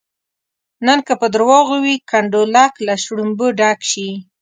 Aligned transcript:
نن 0.85 0.99
که 1.07 1.13
په 1.21 1.27
درواغو 1.33 1.75
وي 1.83 1.95
کنډولک 2.09 2.73
له 2.87 2.93
شلومبو 3.03 3.47
ډک 3.59 3.79
شي. 3.91 4.09